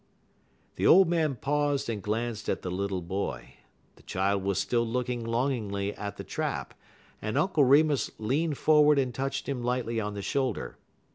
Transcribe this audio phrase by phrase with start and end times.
[0.77, 3.57] The old man paused and glanced at the little boy.
[3.97, 6.73] The child was still looking longingly at the trap,
[7.21, 10.79] and Uncle Remus leaned forward and touched him lightly on the shoulder.